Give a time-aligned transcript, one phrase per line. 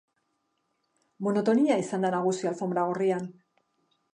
[1.27, 3.21] Monotonia izan da nagusi alfonbra gorria.